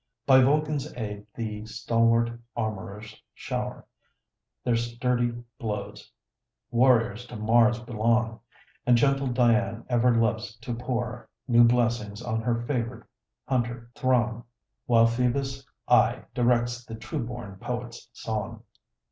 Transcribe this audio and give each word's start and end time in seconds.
By 0.25 0.41
Vulcan's 0.41 0.91
aid 0.97 1.27
the 1.35 1.63
stalwart 1.67 2.31
armorers 2.55 3.21
show'r 3.35 3.85
Their 4.63 4.75
sturdy 4.75 5.43
blows 5.59 6.11
warriors 6.71 7.27
to 7.27 7.35
Mars 7.35 7.77
belong 7.81 8.39
And 8.87 8.97
gentle 8.97 9.27
Dian 9.27 9.85
ever 9.89 10.15
loves 10.19 10.55
to 10.55 10.73
pour 10.73 11.29
New 11.47 11.65
blessings 11.65 12.23
on 12.23 12.41
her 12.41 12.65
favored 12.65 13.05
hunter 13.47 13.91
throng 13.93 14.43
While 14.87 15.05
Phoebus 15.05 15.63
aye 15.87 16.23
directs 16.33 16.83
the 16.83 16.95
true 16.95 17.23
born 17.23 17.57
poet's 17.59 18.09
song. 18.11 18.63